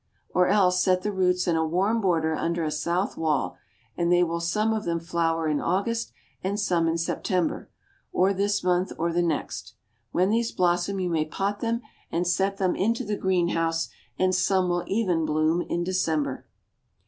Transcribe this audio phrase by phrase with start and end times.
[0.33, 3.55] Or else set the roots in a warm border under a south wall,
[3.95, 6.11] and they will some of them flower in August
[6.43, 7.69] and some in September,
[8.11, 9.75] or this month or the next.
[10.11, 14.33] When these blossom you may pot them and set them into the green house, and
[14.33, 16.47] some will even bloom in December."